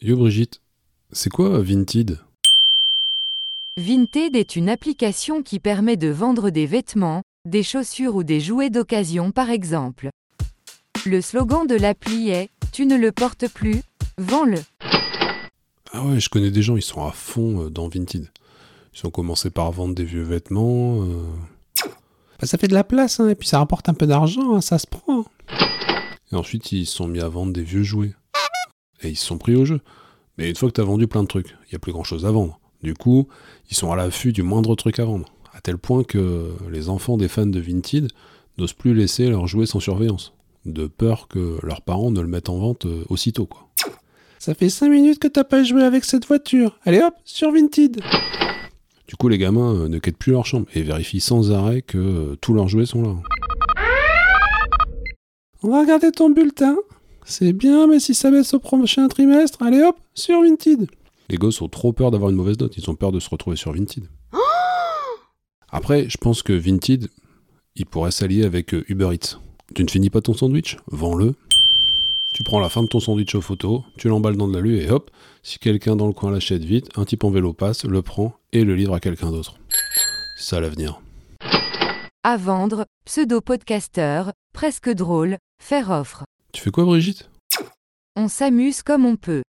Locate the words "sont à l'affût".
33.76-34.32